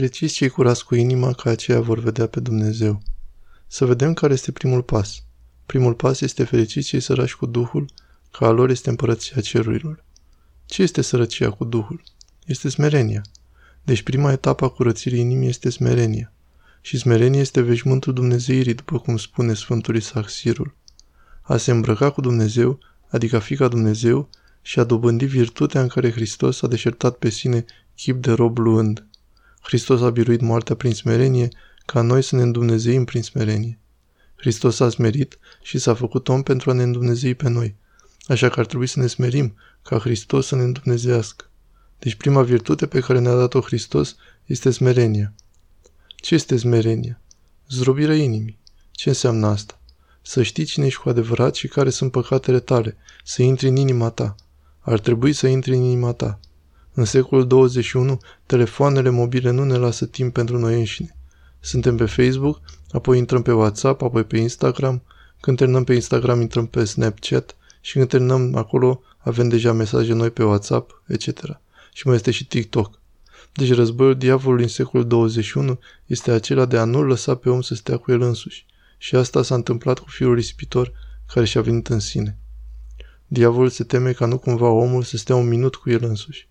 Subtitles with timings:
[0.00, 3.02] Fericiți cei curați cu inima, ca aceia vor vedea pe Dumnezeu.
[3.66, 5.22] Să vedem care este primul pas.
[5.66, 7.90] Primul pas este fericiți cei săraci cu Duhul,
[8.30, 10.04] ca a lor este împărăția cerurilor.
[10.66, 12.02] Ce este sărăcia cu Duhul?
[12.46, 13.22] Este smerenia.
[13.82, 16.32] Deci prima etapă a curățirii inimii este smerenia.
[16.80, 20.74] Și smerenia este veșmântul Dumnezeirii, după cum spune Sfântul Isaac Sirul.
[21.42, 22.78] A se îmbrăca cu Dumnezeu,
[23.08, 24.28] adică a fi ca Dumnezeu,
[24.62, 27.64] și a dobândi virtutea în care Hristos a deșertat pe sine
[27.94, 29.04] chip de rob luând.
[29.60, 31.48] Hristos a biruit moartea prin smerenie,
[31.86, 33.78] ca noi să ne îndumnezeim prin smerenie.
[34.36, 37.74] Hristos a smerit și s-a făcut om pentru a ne îndumnezei pe noi.
[38.26, 41.44] Așa că ar trebui să ne smerim, ca Hristos să ne îndumnezească.
[41.98, 45.34] Deci prima virtute pe care ne-a dat-o Hristos este smerenia.
[46.16, 47.20] Ce este smerenia?
[47.68, 48.58] Zdrobirea inimii.
[48.90, 49.80] Ce înseamnă asta?
[50.22, 54.10] Să știi cine ești cu adevărat și care sunt păcatele tale, să intri în inima
[54.10, 54.34] ta.
[54.80, 56.40] Ar trebui să intri în inima ta.
[56.94, 61.16] În secolul 21, telefoanele mobile nu ne lasă timp pentru noi înșine.
[61.60, 65.02] Suntem pe Facebook, apoi intrăm pe WhatsApp, apoi pe Instagram.
[65.40, 70.30] Când terminăm pe Instagram, intrăm pe Snapchat și când terminăm acolo, avem deja mesaje noi
[70.30, 71.60] pe WhatsApp, etc.
[71.92, 73.00] Și mai este și TikTok.
[73.52, 77.74] Deci războiul diavolului în secolul 21 este acela de a nu lăsa pe om să
[77.74, 78.66] stea cu el însuși.
[78.98, 80.92] Și asta s-a întâmplat cu fiul risipitor
[81.32, 82.38] care și-a venit în sine.
[83.26, 86.48] Diavolul se teme ca nu cumva omul să stea un minut cu el însuși.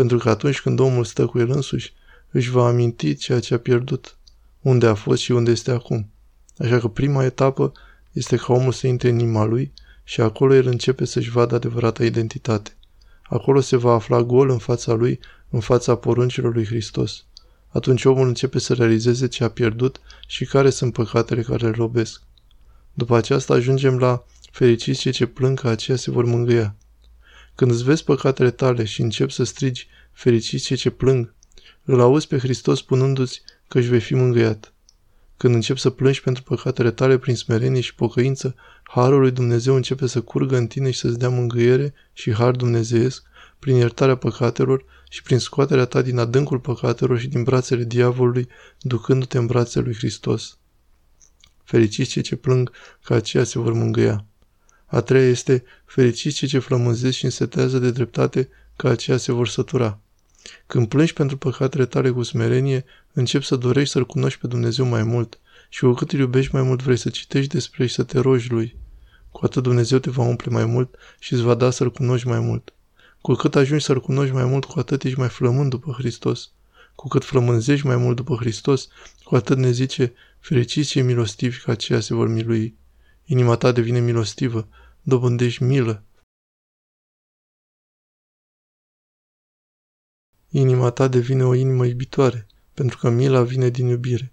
[0.00, 1.92] Pentru că atunci când omul stă cu el însuși,
[2.30, 4.16] își va aminti ceea ce a pierdut,
[4.60, 6.10] unde a fost și unde este acum.
[6.58, 7.72] Așa că prima etapă
[8.12, 9.72] este ca omul să intre în inima lui
[10.04, 12.76] și acolo el începe să-și vadă adevărata identitate.
[13.22, 17.24] Acolo se va afla gol în fața lui, în fața poruncilor lui Hristos.
[17.68, 22.22] Atunci omul începe să realizeze ce a pierdut și care sunt păcatele care îl robesc.
[22.92, 26.74] După aceasta ajungem la fericiți cei ce plâng că aceia se vor mângâia.
[27.60, 31.34] Când îți vezi păcatele tale și începi să strigi fericiți cei ce plâng,
[31.84, 34.74] îl auzi pe Hristos spunându-ți că își vei fi mângâiat.
[35.36, 40.06] Când începi să plângi pentru păcatele tale prin smerenie și pocăință, Harul lui Dumnezeu începe
[40.06, 43.22] să curgă în tine și să-ți dea mângâiere și har dumnezeiesc
[43.58, 48.48] prin iertarea păcatelor și prin scoaterea ta din adâncul păcatelor și din brațele diavolului,
[48.80, 50.58] ducându-te în brațele lui Hristos.
[51.64, 52.70] Fericiți cei ce plâng,
[53.04, 54.24] că aceia se vor mângâia.
[54.90, 59.48] A treia este, fericiți cei ce flămânzesc și însetează de dreptate, că aceia se vor
[59.48, 59.98] sătura.
[60.66, 65.02] Când plângi pentru păcatele tale cu smerenie, începi să dorești să-L cunoști pe Dumnezeu mai
[65.02, 68.18] mult și cu cât îl iubești mai mult vrei să citești despre și să te
[68.18, 68.76] rogi Lui.
[69.30, 72.40] Cu atât Dumnezeu te va umple mai mult și îți va da să-L cunoști mai
[72.40, 72.72] mult.
[73.20, 76.50] Cu cât ajungi să-L cunoști mai mult, cu atât ești mai flămând după Hristos.
[76.94, 78.88] Cu cât flămânzești mai mult după Hristos,
[79.24, 82.74] cu atât ne zice, fericiți cei milostivi că aceia se vor milui.
[83.24, 84.68] Inima ta devine milostivă,
[85.02, 86.04] dobândești milă.
[90.48, 94.32] Inima ta devine o inimă iubitoare, pentru că mila vine din iubire.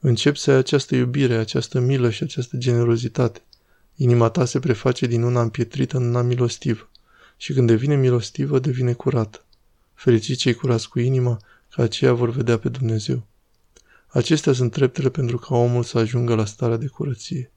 [0.00, 3.42] Începi să ai această iubire, această milă și această generozitate.
[3.94, 6.90] Inima ta se preface din una împietrită în una milostivă.
[7.36, 9.44] Și când devine milostivă, devine curată.
[9.94, 11.40] Fericiți cei curați cu inima,
[11.70, 13.26] că aceia vor vedea pe Dumnezeu.
[14.06, 17.50] Acestea sunt treptele pentru ca omul să ajungă la starea de curăție.